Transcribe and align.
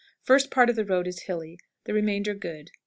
First 0.23 0.49
part 0.49 0.67
of 0.67 0.75
the 0.75 0.83
road 0.83 1.05
is 1.05 1.19
hilly; 1.27 1.59
the 1.83 1.93
remainder 1.93 2.33
good. 2.33 2.71